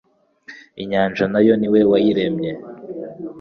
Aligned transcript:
«Inyanja 0.81 1.23
na 1.31 1.39
yo 1.47 1.53
ni 1.59 1.67
we 1.73 1.79
wayiremye'». 1.91 2.53